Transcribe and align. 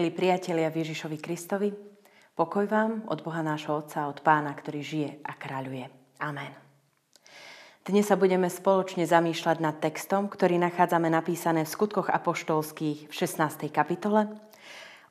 Milí 0.00 0.16
priatelia 0.16 0.72
Ježišovi 0.72 1.20
Kristovi, 1.20 1.68
pokoj 2.32 2.64
vám 2.64 3.04
od 3.12 3.20
Boha 3.20 3.44
nášho 3.44 3.84
Otca, 3.84 4.08
od 4.08 4.24
Pána, 4.24 4.56
ktorý 4.56 4.80
žije 4.80 5.10
a 5.20 5.36
kráľuje. 5.36 5.92
Amen. 6.24 6.56
Dnes 7.84 8.08
sa 8.08 8.16
budeme 8.16 8.48
spoločne 8.48 9.04
zamýšľať 9.04 9.60
nad 9.60 9.76
textom, 9.76 10.32
ktorý 10.32 10.56
nachádzame 10.56 11.12
napísané 11.12 11.68
v 11.68 11.72
skutkoch 11.76 12.08
apoštolských 12.08 13.12
v 13.12 13.12
16. 13.12 13.68
kapitole 13.68 14.32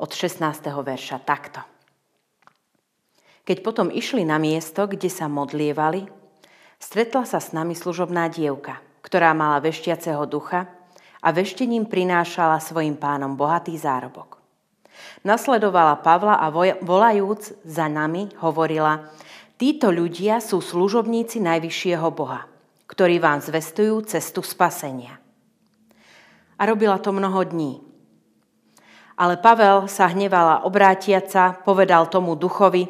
od 0.01 0.09
16. 0.09 0.41
verša 0.73 1.21
takto. 1.21 1.61
Keď 3.45 3.61
potom 3.61 3.93
išli 3.93 4.25
na 4.25 4.41
miesto, 4.41 4.89
kde 4.89 5.13
sa 5.13 5.29
modlievali, 5.29 6.09
stretla 6.81 7.29
sa 7.29 7.37
s 7.37 7.53
nami 7.53 7.77
služobná 7.77 8.25
dievka, 8.33 8.81
ktorá 9.05 9.37
mala 9.37 9.61
veštiaceho 9.61 10.25
ducha 10.25 10.65
a 11.21 11.29
veštením 11.29 11.85
prinášala 11.85 12.57
svojim 12.57 12.97
pánom 12.97 13.37
bohatý 13.37 13.77
zárobok. 13.77 14.38
Nasledovala 15.23 15.99
Pavla 15.99 16.39
a 16.39 16.47
volajúc 16.79 17.59
za 17.67 17.91
nami 17.91 18.31
hovorila, 18.39 19.11
títo 19.59 19.91
ľudia 19.91 20.39
sú 20.39 20.63
služobníci 20.63 21.43
Najvyššieho 21.43 22.07
Boha, 22.15 22.47
ktorí 22.87 23.19
vám 23.19 23.43
zvestujú 23.43 23.99
cestu 24.07 24.39
spasenia. 24.39 25.19
A 26.55 26.61
robila 26.63 26.95
to 26.99 27.11
mnoho 27.11 27.43
dní. 27.43 27.83
Ale 29.19 29.35
Pavel 29.35 29.91
sa 29.91 30.07
hnevala 30.07 30.63
obrátiaca, 30.63 31.59
povedal 31.67 32.07
tomu 32.07 32.39
duchovi, 32.39 32.87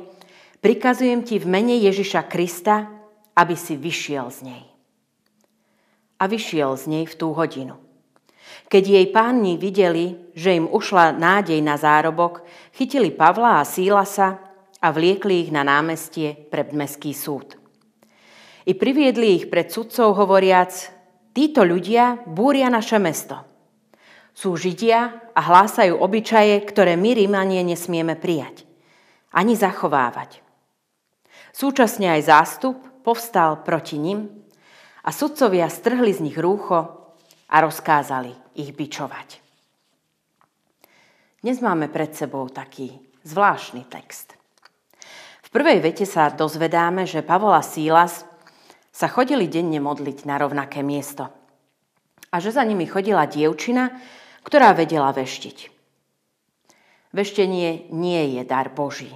prikazujem 0.61 1.25
ti 1.25 1.41
v 1.41 1.49
mene 1.49 1.81
Ježiša 1.81 2.29
Krista, 2.29 2.85
aby 3.33 3.57
si 3.57 3.73
vyšiel 3.73 4.29
z 4.29 4.39
nej. 4.45 4.63
A 6.21 6.29
vyšiel 6.29 6.77
z 6.77 6.85
nej 6.85 7.05
v 7.09 7.15
tú 7.17 7.33
hodinu. 7.33 7.88
Keď 8.69 8.83
jej 8.85 9.07
pánni 9.09 9.57
videli, 9.57 10.29
že 10.37 10.53
im 10.53 10.69
ušla 10.69 11.17
nádej 11.17 11.57
na 11.65 11.73
zárobok, 11.75 12.45
chytili 12.77 13.09
Pavla 13.09 13.61
a 13.61 13.67
Sílasa 13.67 14.37
a 14.77 14.87
vliekli 14.93 15.47
ich 15.47 15.51
na 15.51 15.65
námestie 15.65 16.37
pred 16.37 16.69
meský 16.71 17.11
súd. 17.17 17.57
I 18.69 18.77
priviedli 18.77 19.41
ich 19.41 19.45
pred 19.49 19.73
sudcov 19.73 20.13
hovoriac, 20.13 20.71
títo 21.33 21.65
ľudia 21.65 22.21
búria 22.29 22.69
naše 22.69 23.01
mesto. 23.01 23.41
Sú 24.37 24.53
Židia 24.53 25.33
a 25.33 25.41
hlásajú 25.41 25.97
obyčaje, 25.97 26.61
ktoré 26.63 26.93
my 26.93 27.17
Rímanie 27.17 27.65
nesmieme 27.65 28.13
prijať, 28.13 28.63
ani 29.33 29.57
zachovávať. 29.57 30.45
Súčasne 31.49 32.13
aj 32.13 32.21
zástup 32.29 32.77
povstal 33.01 33.65
proti 33.65 33.97
nim 33.97 34.29
a 35.01 35.09
sudcovia 35.09 35.65
strhli 35.67 36.13
z 36.13 36.21
nich 36.23 36.37
rúcho 36.37 36.98
a 37.49 37.55
rozkázali 37.65 38.33
ich 38.55 38.71
bičovať. 38.71 39.41
Dnes 41.39 41.57
máme 41.63 41.87
pred 41.87 42.11
sebou 42.13 42.45
taký 42.51 42.99
zvláštny 43.25 43.87
text. 43.87 44.35
V 45.43 45.49
prvej 45.49 45.81
vete 45.81 46.05
sa 46.05 46.29
dozvedáme, 46.29 47.09
že 47.09 47.25
Pavol 47.25 47.55
Sílas 47.65 48.27
sa 48.93 49.07
chodili 49.09 49.49
denne 49.49 49.81
modliť 49.81 50.27
na 50.29 50.37
rovnaké 50.37 50.83
miesto 50.85 51.31
a 52.29 52.35
že 52.37 52.53
za 52.53 52.61
nimi 52.61 52.85
chodila 52.85 53.25
dievčina, 53.25 53.89
ktorá 54.45 54.75
vedela 54.77 55.09
veštiť. 55.09 55.57
Veštenie 57.09 57.89
nie 57.89 58.37
je 58.37 58.41
dar 58.45 58.69
Boží. 58.69 59.09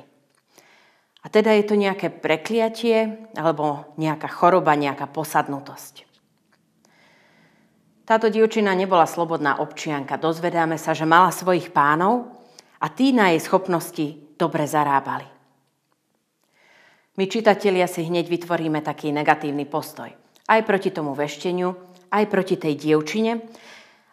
A 1.23 1.29
teda 1.29 1.53
je 1.53 1.63
to 1.69 1.75
nejaké 1.77 2.09
prekliatie 2.09 3.29
alebo 3.37 3.93
nejaká 4.01 4.27
choroba, 4.27 4.73
nejaká 4.73 5.05
posadnutosť. 5.07 6.12
Táto 8.03 8.27
dievčina 8.27 8.75
nebola 8.75 9.07
slobodná 9.07 9.63
občianka. 9.63 10.19
Dozvedáme 10.19 10.75
sa, 10.75 10.91
že 10.91 11.07
mala 11.07 11.31
svojich 11.31 11.71
pánov 11.71 12.27
a 12.83 12.91
tí 12.91 13.15
na 13.15 13.31
jej 13.31 13.39
schopnosti 13.39 14.35
dobre 14.35 14.67
zarábali. 14.67 15.23
My 17.15 17.29
čitatelia 17.31 17.87
si 17.87 18.03
hneď 18.03 18.27
vytvoríme 18.27 18.83
taký 18.83 19.15
negatívny 19.15 19.63
postoj. 19.63 20.11
Aj 20.43 20.61
proti 20.67 20.91
tomu 20.91 21.15
vešteniu, 21.15 21.71
aj 22.11 22.25
proti 22.27 22.59
tej 22.59 22.75
dievčine 22.75 23.39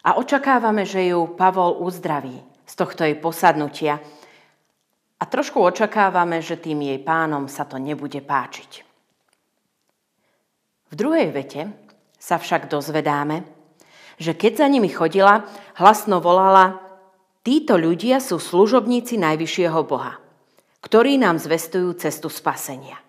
a 0.07 0.15
očakávame, 0.15 0.87
že 0.87 1.11
ju 1.11 1.35
Pavol 1.35 1.83
uzdraví 1.83 2.39
z 2.63 2.73
tohto 2.79 3.03
jej 3.03 3.19
posadnutia 3.19 3.99
a 5.19 5.23
trošku 5.27 5.59
očakávame, 5.59 6.39
že 6.39 6.55
tým 6.55 6.79
jej 6.87 6.99
pánom 7.03 7.51
sa 7.51 7.67
to 7.67 7.75
nebude 7.75 8.23
páčiť. 8.23 8.71
V 10.87 10.93
druhej 10.95 11.27
vete 11.35 11.61
sa 12.15 12.39
však 12.39 12.71
dozvedáme, 12.71 13.60
že 14.21 14.37
keď 14.37 14.61
za 14.61 14.67
nimi 14.69 14.85
chodila, 14.85 15.49
hlasno 15.81 16.21
volala, 16.21 16.77
títo 17.41 17.73
ľudia 17.73 18.21
sú 18.21 18.37
služobníci 18.37 19.17
Najvyššieho 19.17 19.81
Boha, 19.81 20.21
ktorí 20.85 21.17
nám 21.17 21.41
zvestujú 21.41 21.97
cestu 21.97 22.29
spasenia. 22.29 23.01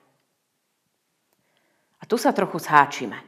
A 2.01 2.09
tu 2.09 2.17
sa 2.17 2.33
trochu 2.33 2.57
zháčime. 2.57 3.21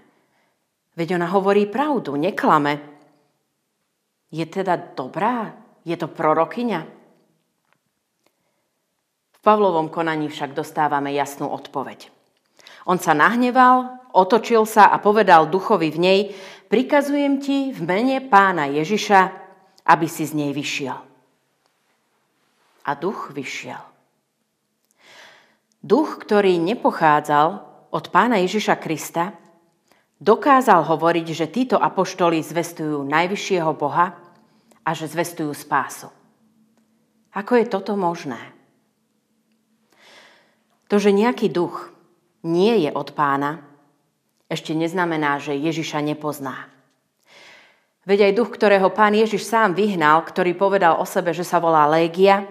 Veď 0.97 1.21
ona 1.21 1.29
hovorí 1.29 1.69
pravdu, 1.69 2.17
neklame. 2.17 2.81
Je 4.33 4.49
teda 4.49 4.81
dobrá? 4.97 5.53
Je 5.85 5.95
to 6.01 6.09
prorokyňa? 6.09 6.81
V 9.29 9.39
Pavlovom 9.45 9.93
konaní 9.93 10.33
však 10.33 10.57
dostávame 10.57 11.13
jasnú 11.13 11.53
odpoveď. 11.53 12.09
On 12.89 12.97
sa 12.97 13.13
nahneval, 13.13 14.09
otočil 14.17 14.65
sa 14.65 14.89
a 14.89 14.97
povedal 14.97 15.53
duchovi 15.53 15.93
v 15.93 15.99
nej, 16.01 16.21
prikazujem 16.75 17.39
ti 17.39 17.71
v 17.71 17.87
mene 17.87 18.19
pána 18.19 18.67
Ježiša, 18.67 19.31
aby 19.87 20.11
si 20.11 20.27
z 20.27 20.35
nej 20.35 20.51
vyšiel. 20.51 20.99
A 22.83 22.91
duch 22.99 23.31
vyšiel. 23.31 23.79
Duch, 25.79 26.19
ktorý 26.19 26.59
nepochádzal 26.59 27.63
od 27.95 28.05
pána 28.11 28.43
Ježiša 28.43 28.83
Krista, 28.83 29.39
dokázal 30.19 30.83
hovoriť, 30.83 31.27
že 31.31 31.47
títo 31.47 31.79
apoštoli 31.79 32.43
zvestujú 32.43 33.07
najvyššieho 33.07 33.71
Boha 33.79 34.19
a 34.83 34.91
že 34.99 35.07
zvestujú 35.07 35.55
spásu. 35.55 36.11
Ako 37.39 37.55
je 37.55 37.71
toto 37.71 37.95
možné? 37.95 38.51
To, 40.91 40.99
že 40.99 41.15
nejaký 41.15 41.55
duch 41.55 41.95
nie 42.43 42.83
je 42.83 42.91
od 42.91 43.15
pána, 43.15 43.63
ešte 44.55 44.73
neznamená, 44.73 45.43
že 45.43 45.59
Ježiša 45.59 46.01
nepozná. 46.01 46.71
Veď 48.05 48.31
aj 48.31 48.37
duch, 48.37 48.51
ktorého 48.53 48.93
pán 48.93 49.17
Ježiš 49.17 49.49
sám 49.49 49.75
vyhnal, 49.75 50.23
ktorý 50.23 50.55
povedal 50.55 51.01
o 51.01 51.09
sebe, 51.09 51.33
že 51.35 51.43
sa 51.43 51.59
volá 51.59 51.89
Légia, 51.89 52.47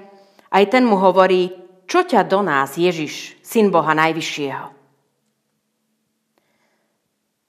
aj 0.50 0.66
ten 0.69 0.84
mu 0.84 0.97
hovorí, 1.00 1.53
čo 1.88 2.03
ťa 2.03 2.25
do 2.25 2.41
nás, 2.41 2.75
Ježiš, 2.75 3.38
syn 3.46 3.69
Boha 3.69 3.94
Najvyššieho. 3.94 4.66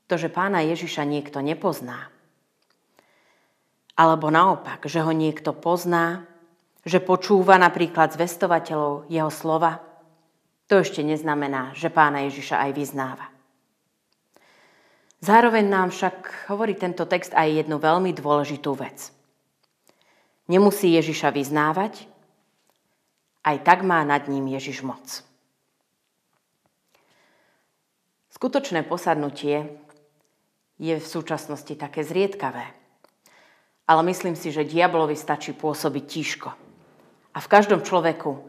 To, 0.04 0.14
že 0.20 0.28
pána 0.28 0.60
Ježiša 0.62 1.02
niekto 1.08 1.40
nepozná, 1.40 2.12
alebo 3.96 4.28
naopak, 4.28 4.84
že 4.84 5.00
ho 5.00 5.12
niekto 5.16 5.56
pozná, 5.56 6.28
že 6.84 7.00
počúva 7.00 7.56
napríklad 7.56 8.12
zvestovateľov 8.12 9.08
jeho 9.08 9.32
slova, 9.32 9.80
to 10.68 10.80
ešte 10.80 11.00
neznamená, 11.00 11.72
že 11.72 11.88
pána 11.88 12.28
Ježiša 12.28 12.68
aj 12.68 12.70
vyznáva. 12.76 13.33
Zároveň 15.24 15.64
nám 15.64 15.88
však 15.88 16.52
hovorí 16.52 16.76
tento 16.76 17.08
text 17.08 17.32
aj 17.32 17.64
jednu 17.64 17.80
veľmi 17.80 18.12
dôležitú 18.12 18.76
vec. 18.76 19.08
Nemusí 20.52 20.92
Ježiša 20.92 21.32
vyznávať, 21.32 22.04
aj 23.40 23.56
tak 23.64 23.80
má 23.88 24.04
nad 24.04 24.28
ním 24.28 24.52
Ježiš 24.52 24.84
moc. 24.84 25.24
Skutočné 28.36 28.84
posadnutie 28.84 29.80
je 30.76 31.00
v 31.00 31.06
súčasnosti 31.08 31.72
také 31.72 32.04
zriedkavé. 32.04 32.76
Ale 33.88 34.04
myslím 34.04 34.36
si, 34.36 34.52
že 34.52 34.68
diablovi 34.68 35.16
stačí 35.16 35.56
pôsobiť 35.56 36.04
tížko. 36.04 36.52
A 37.32 37.38
v 37.40 37.48
každom 37.48 37.80
človeku 37.80 38.44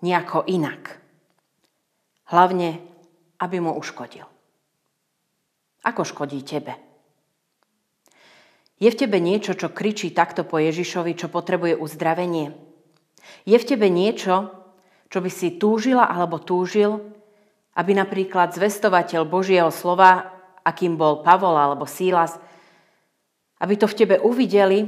nejako 0.00 0.48
inak. 0.48 1.04
Hlavne, 2.32 2.80
aby 3.36 3.60
mu 3.60 3.76
uškodil. 3.76 4.33
Ako 5.84 6.02
škodí 6.02 6.40
tebe? 6.40 6.80
Je 8.80 8.90
v 8.90 8.98
tebe 8.98 9.22
niečo, 9.22 9.54
čo 9.54 9.70
kričí 9.70 10.10
takto 10.10 10.42
po 10.42 10.58
Ježišovi, 10.58 11.14
čo 11.14 11.30
potrebuje 11.30 11.78
uzdravenie? 11.78 12.52
Je 13.44 13.56
v 13.56 13.68
tebe 13.68 13.86
niečo, 13.92 14.50
čo 15.08 15.22
by 15.22 15.30
si 15.30 15.60
túžila 15.60 16.10
alebo 16.10 16.42
túžil, 16.42 17.14
aby 17.78 17.92
napríklad 17.94 18.54
zvestovateľ 18.56 19.22
Božieho 19.28 19.70
slova, 19.70 20.32
akým 20.64 20.96
bol 20.96 21.22
Pavol 21.22 21.54
alebo 21.54 21.86
Sílas, 21.86 22.34
aby 23.60 23.74
to 23.78 23.86
v 23.86 23.98
tebe 23.98 24.16
uvideli 24.18 24.84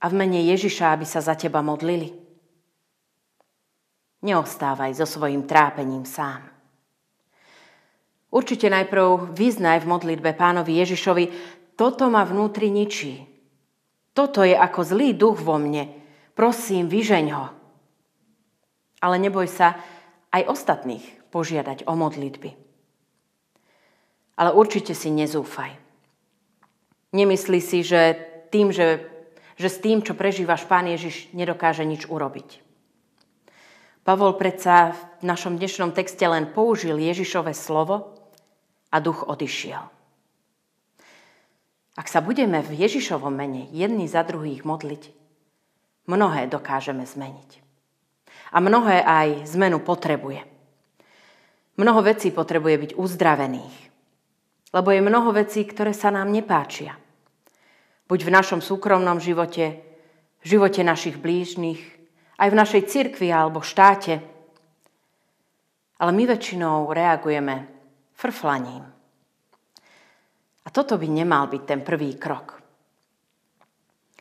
a 0.00 0.04
v 0.08 0.14
mene 0.16 0.40
Ježiša, 0.48 0.94
aby 0.94 1.06
sa 1.06 1.20
za 1.20 1.36
teba 1.36 1.60
modlili? 1.60 2.10
Neostávaj 4.22 4.94
so 4.94 5.06
svojím 5.06 5.50
trápením 5.50 6.06
sám. 6.06 6.51
Určite 8.32 8.72
najprv 8.72 9.36
vyznaj 9.36 9.84
v 9.84 9.90
modlitbe 9.92 10.32
pánovi 10.32 10.80
Ježišovi, 10.80 11.24
toto 11.76 12.08
ma 12.08 12.24
vnútri 12.24 12.72
ničí. 12.72 13.28
Toto 14.16 14.40
je 14.40 14.56
ako 14.56 14.80
zlý 14.88 15.12
duch 15.12 15.44
vo 15.44 15.60
mne. 15.60 15.92
Prosím, 16.32 16.88
vyžeň 16.88 17.26
ho. 17.36 17.52
Ale 19.04 19.20
neboj 19.20 19.44
sa 19.44 19.76
aj 20.32 20.48
ostatných 20.48 21.04
požiadať 21.28 21.84
o 21.84 21.92
modlitby. 21.92 22.56
Ale 24.40 24.56
určite 24.56 24.96
si 24.96 25.12
nezúfaj. 25.12 25.76
Nemyslí 27.12 27.60
si, 27.60 27.84
že, 27.84 28.16
tým, 28.48 28.72
že, 28.72 29.04
že 29.60 29.68
s 29.68 29.76
tým, 29.76 30.00
čo 30.00 30.16
prežívaš, 30.16 30.64
Pán 30.64 30.88
Ježiš 30.88 31.28
nedokáže 31.36 31.84
nič 31.84 32.08
urobiť. 32.08 32.64
Pavol 34.08 34.40
predsa 34.40 34.96
v 35.20 35.28
našom 35.28 35.60
dnešnom 35.60 35.92
texte 35.92 36.24
len 36.24 36.48
použil 36.48 36.96
Ježišové 36.96 37.52
slovo 37.52 38.21
a 38.92 38.96
duch 39.00 39.24
odišiel. 39.24 39.82
Ak 41.92 42.08
sa 42.08 42.24
budeme 42.24 42.64
v 42.64 42.84
Ježišovom 42.84 43.32
mene 43.32 43.68
jedni 43.72 44.08
za 44.08 44.24
druhých 44.24 44.64
modliť, 44.64 45.12
mnohé 46.08 46.48
dokážeme 46.48 47.04
zmeniť. 47.04 47.60
A 48.52 48.60
mnohé 48.60 49.04
aj 49.04 49.48
zmenu 49.56 49.80
potrebuje. 49.80 50.44
Mnoho 51.76 52.00
vecí 52.04 52.28
potrebuje 52.32 52.76
byť 52.76 52.92
uzdravených. 52.96 53.76
Lebo 54.72 54.88
je 54.88 55.04
mnoho 55.04 55.36
vecí, 55.36 55.64
ktoré 55.68 55.92
sa 55.92 56.08
nám 56.08 56.32
nepáčia. 56.32 56.96
Buď 58.08 58.28
v 58.28 58.34
našom 58.40 58.60
súkromnom 58.64 59.20
živote, 59.20 59.80
v 60.40 60.46
živote 60.48 60.80
našich 60.84 61.20
blížnych, 61.20 61.80
aj 62.40 62.48
v 62.48 62.58
našej 62.58 62.82
cirkvi 62.88 63.28
alebo 63.28 63.60
štáte. 63.60 64.20
Ale 66.00 66.12
my 66.12 66.24
väčšinou 66.24 66.88
reagujeme 66.92 67.68
frflaním. 68.22 68.86
A 70.62 70.68
toto 70.70 70.94
by 70.94 71.10
nemal 71.10 71.50
byť 71.50 71.62
ten 71.66 71.80
prvý 71.82 72.14
krok. 72.14 72.62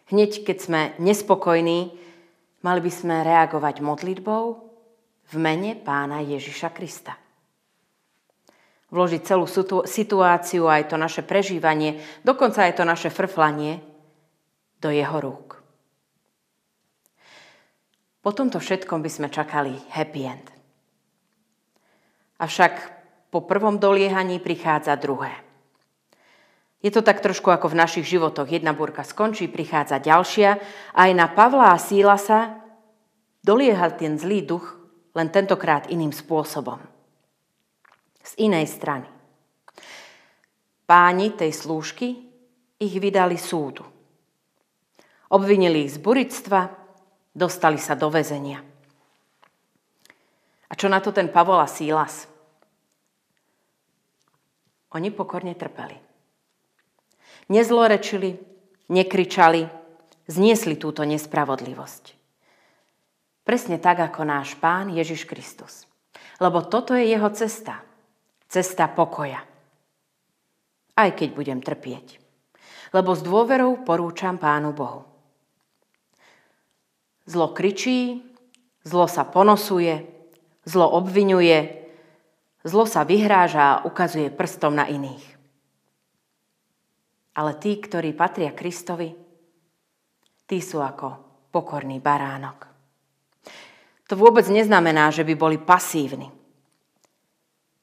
Hneď, 0.10 0.42
keď 0.42 0.58
sme 0.58 0.82
nespokojní, 0.98 1.94
mali 2.66 2.80
by 2.82 2.92
sme 2.92 3.22
reagovať 3.22 3.86
modlitbou 3.86 4.44
v 5.32 5.36
mene 5.38 5.78
pána 5.78 6.26
Ježiša 6.26 6.74
Krista. 6.74 7.14
Vložiť 8.92 9.22
celú 9.24 9.48
situáciu, 9.88 10.68
aj 10.68 10.92
to 10.92 11.00
naše 11.00 11.24
prežívanie, 11.24 12.02
dokonca 12.28 12.68
aj 12.68 12.82
to 12.82 12.84
naše 12.84 13.08
frflanie 13.08 13.80
do 14.84 14.92
jeho 14.92 15.16
rúk. 15.22 15.64
Po 18.20 18.36
tomto 18.36 18.60
všetkom 18.60 19.00
by 19.00 19.10
sme 19.10 19.28
čakali 19.32 19.78
happy 19.96 20.22
end. 20.28 20.48
Avšak 22.42 23.01
po 23.32 23.40
prvom 23.48 23.80
doliehaní 23.80 24.44
prichádza 24.44 25.00
druhé. 25.00 25.32
Je 26.82 26.92
to 26.92 27.06
tak 27.06 27.22
trošku 27.24 27.48
ako 27.54 27.72
v 27.72 27.80
našich 27.80 28.06
životoch. 28.10 28.50
Jedna 28.50 28.74
búrka 28.74 29.06
skončí, 29.06 29.48
prichádza 29.48 30.02
ďalšia. 30.02 30.58
Aj 30.98 31.12
na 31.14 31.30
Pavla 31.30 31.72
a 31.72 31.80
Síla 31.80 32.18
sa 32.18 32.58
dolieha 33.46 33.94
ten 33.94 34.18
zlý 34.18 34.44
duch, 34.44 34.66
len 35.14 35.30
tentokrát 35.30 35.88
iným 35.94 36.10
spôsobom. 36.10 36.82
Z 38.26 38.34
inej 38.42 38.66
strany. 38.68 39.08
Páni 40.90 41.38
tej 41.38 41.54
slúžky 41.54 42.28
ich 42.82 42.96
vydali 42.98 43.38
súdu. 43.38 43.86
Obvinili 45.32 45.88
ich 45.88 45.96
z 45.96 46.00
burictva, 46.02 46.68
dostali 47.32 47.78
sa 47.78 47.94
do 47.94 48.10
väzenia. 48.10 48.60
A 50.68 50.74
čo 50.74 50.90
na 50.90 50.98
to 50.98 51.14
ten 51.14 51.30
Pavol 51.30 51.62
a 51.62 51.70
Sílas? 51.70 52.31
Oni 54.92 55.10
pokorne 55.12 55.56
trpeli 55.56 56.12
nezlorečili, 57.52 58.40
nekričali, 58.88 59.68
zniesli 60.32 60.80
túto 60.80 61.04
nespravodlivosť. 61.04 62.16
Presne 63.44 63.76
tak 63.82 64.00
ako 64.00 64.24
náš 64.24 64.56
Pán 64.56 64.96
Ježiš 64.96 65.28
Kristus. 65.28 65.84
Lebo 66.40 66.64
toto 66.64 66.96
je 66.96 67.12
jeho 67.12 67.28
cesta. 67.36 67.84
Cesta 68.48 68.88
pokoja. 68.88 69.44
Aj 70.96 71.10
keď 71.12 71.30
budem 71.36 71.60
trpieť. 71.60 72.24
Lebo 72.96 73.16
s 73.16 73.22
dôverou 73.24 73.84
porúčam 73.84 74.40
Pánu 74.40 74.72
Bohu. 74.72 75.08
Zlo 77.28 77.56
kričí, 77.56 78.24
zlo 78.84 79.08
sa 79.08 79.24
ponosuje, 79.24 80.04
zlo 80.68 80.90
obvinuje, 80.92 81.81
zlo 82.66 82.86
sa 82.86 83.06
vyhráža 83.06 83.62
a 83.62 83.82
ukazuje 83.86 84.30
prstom 84.34 84.78
na 84.78 84.86
iných. 84.90 85.26
Ale 87.32 87.56
tí, 87.58 87.80
ktorí 87.80 88.12
patria 88.12 88.52
Kristovi, 88.52 89.16
tí 90.46 90.58
sú 90.60 90.84
ako 90.84 91.08
pokorný 91.52 92.04
baránok. 92.04 92.68
To 94.12 94.20
vôbec 94.20 94.44
neznamená, 94.52 95.08
že 95.16 95.24
by 95.24 95.34
boli 95.40 95.56
pasívni. 95.56 96.28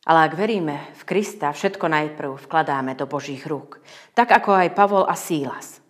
Ale 0.04 0.28
ak 0.28 0.36
veríme 0.36 0.92
v 0.96 1.02
Krista, 1.04 1.52
všetko 1.52 1.88
najprv 1.88 2.36
vkladáme 2.36 2.96
do 2.96 3.08
Božích 3.08 3.44
rúk. 3.44 3.80
Tak 4.12 4.32
ako 4.40 4.56
aj 4.56 4.76
Pavol 4.76 5.04
a 5.04 5.16
Sílas. 5.16 5.80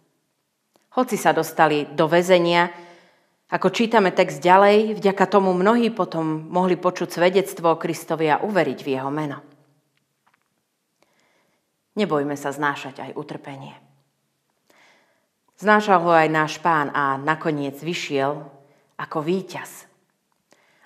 Hoci 0.95 1.15
sa 1.15 1.31
dostali 1.31 1.87
do 1.95 2.11
väzenia, 2.11 2.71
ako 3.49 3.73
čítame 3.73 4.13
text 4.13 4.45
ďalej, 4.45 5.01
vďaka 5.01 5.25
tomu 5.25 5.57
mnohí 5.57 5.89
potom 5.89 6.53
mohli 6.53 6.77
počuť 6.77 7.09
svedectvo 7.09 7.73
o 7.73 7.81
Kristovi 7.81 8.29
a 8.29 8.45
uveriť 8.45 8.79
v 8.85 8.93
jeho 8.93 9.09
meno. 9.09 9.41
Nebojme 11.97 12.37
sa 12.37 12.53
znášať 12.53 13.09
aj 13.09 13.11
utrpenie. 13.17 13.75
Znášal 15.59 15.99
ho 16.05 16.13
aj 16.15 16.29
náš 16.31 16.63
pán 16.63 16.95
a 16.95 17.19
nakoniec 17.19 17.75
vyšiel 17.83 18.47
ako 18.95 19.19
víťaz. 19.25 19.91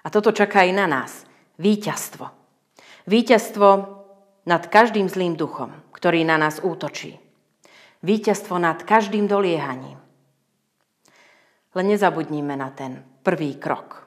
A 0.03 0.09
toto 0.09 0.32
čaká 0.32 0.64
aj 0.64 0.73
na 0.73 0.87
nás. 0.88 1.29
Víťazstvo. 1.61 2.32
Víťazstvo 3.05 3.69
nad 4.49 4.62
každým 4.67 5.06
zlým 5.06 5.37
duchom, 5.37 5.70
ktorý 5.93 6.25
na 6.26 6.41
nás 6.41 6.59
útočí. 6.64 7.20
Víťazstvo 8.03 8.59
nad 8.59 8.82
každým 8.82 9.31
doliehaním. 9.31 10.01
Len 11.73 11.87
nezabudníme 11.89 12.53
na 12.53 12.69
ten 12.73 13.01
prvý 13.25 13.57
krok. 13.57 14.05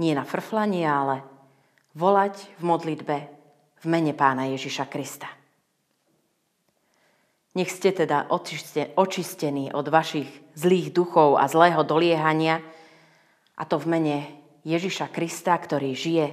Nie 0.00 0.16
na 0.16 0.24
frflanie, 0.24 0.88
ale 0.88 1.20
volať 1.92 2.56
v 2.56 2.62
modlitbe 2.64 3.16
v 3.80 3.84
mene 3.88 4.16
pána 4.16 4.48
Ježiša 4.48 4.88
Krista. 4.88 5.28
Nech 7.50 7.68
ste 7.68 7.90
teda 7.90 8.30
očistení 8.96 9.74
od 9.74 9.90
vašich 9.90 10.30
zlých 10.54 10.94
duchov 10.94 11.34
a 11.36 11.50
zlého 11.50 11.82
doliehania, 11.82 12.62
a 13.60 13.62
to 13.68 13.76
v 13.76 13.90
mene 13.92 14.16
Ježiša 14.64 15.12
Krista, 15.12 15.52
ktorý 15.52 15.92
žije 15.92 16.26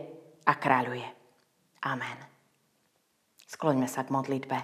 a 0.48 0.54
kráľuje. 0.56 1.04
Amen. 1.84 2.18
Skloňme 3.48 3.88
sa 3.90 4.08
k 4.08 4.14
modlitbe. 4.16 4.58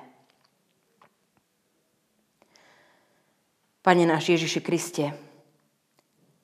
Pane 3.83 4.03
náš 4.07 4.31
Ježiši 4.31 4.61
Kriste, 4.63 5.11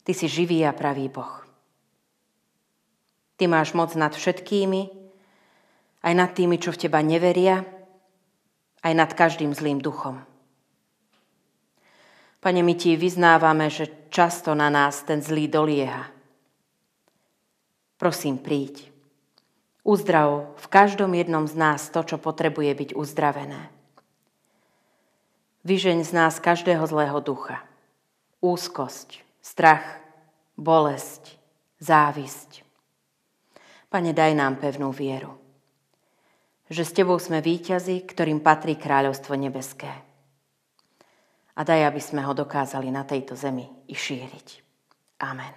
Ty 0.10 0.18
si 0.18 0.26
živý 0.26 0.66
a 0.66 0.74
pravý 0.74 1.06
Boh. 1.06 1.46
Ty 3.38 3.46
máš 3.46 3.78
moc 3.78 3.94
nad 3.94 4.10
všetkými, 4.10 4.90
aj 6.02 6.14
nad 6.18 6.34
tými, 6.34 6.58
čo 6.58 6.74
v 6.74 6.82
Teba 6.82 7.06
neveria, 7.06 7.62
aj 8.82 8.94
nad 8.98 9.14
každým 9.14 9.54
zlým 9.54 9.78
duchom. 9.78 10.18
Pane, 12.42 12.62
my 12.66 12.74
ti 12.74 12.98
vyznávame, 12.98 13.70
že 13.70 14.10
často 14.10 14.58
na 14.58 14.74
nás 14.74 15.06
ten 15.06 15.22
zlý 15.22 15.46
dolieha. 15.46 16.10
Prosím, 18.02 18.42
príď. 18.42 18.90
Uzdrav 19.86 20.58
v 20.58 20.68
každom 20.74 21.14
jednom 21.14 21.46
z 21.46 21.54
nás 21.54 21.86
to, 21.94 22.02
čo 22.02 22.18
potrebuje 22.18 22.74
byť 22.74 22.90
uzdravené. 22.98 23.70
Vyžeň 25.70 26.02
z 26.02 26.12
nás 26.18 26.42
každého 26.42 26.82
zlého 26.90 27.22
ducha. 27.22 27.62
Úzkosť, 28.42 29.29
strach, 29.42 30.04
bolesť, 30.56 31.36
závisť. 31.80 32.64
Pane, 33.90 34.14
daj 34.14 34.32
nám 34.38 34.62
pevnú 34.62 34.94
vieru 34.94 35.40
že 36.70 36.86
s 36.86 36.94
Tebou 36.94 37.18
sme 37.18 37.42
víťazi, 37.42 38.06
ktorým 38.06 38.46
patrí 38.46 38.78
kráľovstvo 38.78 39.34
nebeské. 39.34 39.90
A 41.58 41.62
daj, 41.66 41.90
aby 41.92 42.00
sme 42.00 42.22
ho 42.24 42.32
dokázali 42.32 42.94
na 42.94 43.04
tejto 43.04 43.34
zemi 43.36 43.66
i 43.90 43.96
šíriť. 43.98 44.48
Amen. 45.26 45.54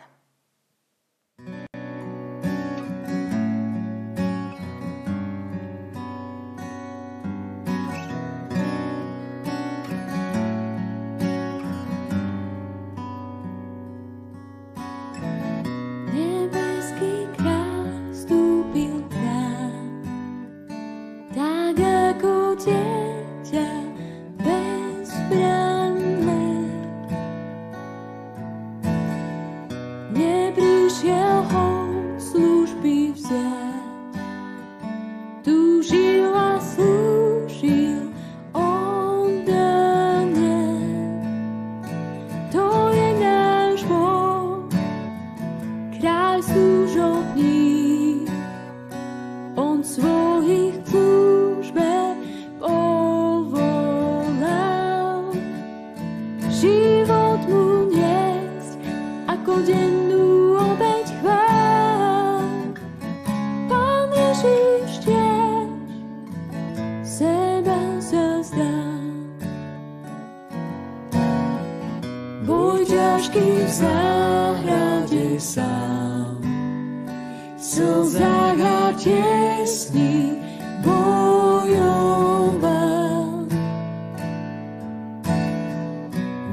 Slzách 77.73 78.61
a 78.61 78.93
tiesni 79.01 80.37
bojoval. 80.85 81.89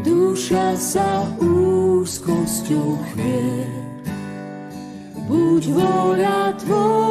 Duša 0.07 0.79
sa 0.79 1.27
úzkosťou 1.43 2.95
chvie, 3.11 3.67
buď 5.27 5.63
voľa 5.75 6.55
tvoja, 6.63 7.08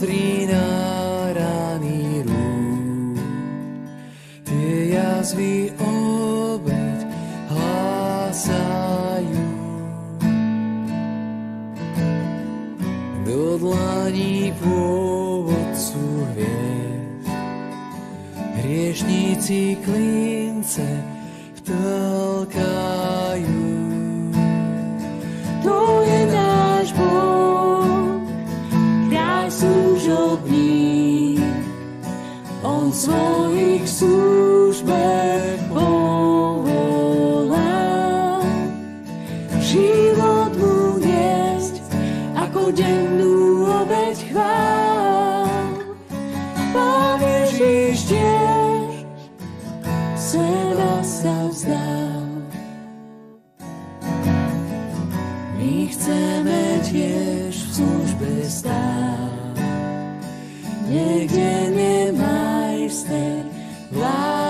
pozri 0.00 0.48
na 0.48 0.64
rany 1.36 2.24
rúk, 2.24 3.20
tie 4.48 4.96
jazvy 4.96 5.76
obeď 5.76 7.04
hlásajú. 7.52 9.44
Do 13.28 13.60
dlaní 13.60 14.56
pôvodcu 14.56 16.00
hviezd, 16.32 17.28
hriešníci 18.56 19.84
klince 19.84 20.88
vtlkajú. 21.60 22.79
Svojich 33.00 33.88
službe 33.88 35.08
povolá. 35.72 36.84
Život 39.56 40.52
mu 40.60 41.00
niesť, 41.00 41.80
ako 42.36 42.68
dennú 42.76 43.64
obeď 43.64 44.16
chvál. 44.28 45.48
Pán 46.76 47.24
Ježiš 47.24 48.12
tiež 48.12 49.08
seba 50.20 51.00
sa 51.00 51.48
vzdal. 51.48 52.28
My 55.56 55.88
chceme 55.88 56.84
tiež 56.84 57.56
v 57.56 57.70
službe 57.80 58.44
stáť. 58.44 59.56
Niekde 60.90 61.59
is 62.90 63.04
there. 63.04 63.44
Life 63.92 64.49